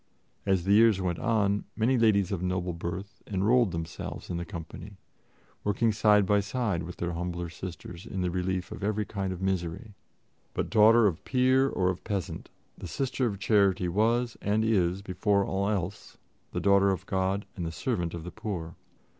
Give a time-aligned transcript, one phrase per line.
[0.47, 4.97] As the years went on, many ladies of noble birth enrolled themselves in the company,
[5.63, 9.43] working side by side with their humbler sisters in the relief of every kind of
[9.43, 9.93] misery;
[10.55, 15.45] but daughter of peer or of peasant, the Sister of Charity was and is, before
[15.45, 16.17] all else,
[16.51, 18.73] the daughter of God and the servant of the poor.